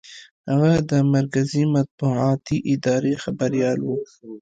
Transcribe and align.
هغه 0.49 0.71
د 0.91 0.91
مرکزي 1.15 1.63
مطبوعاتي 1.75 2.57
ادارې 2.73 3.13
خبریال 3.23 3.79
و. 3.83 3.89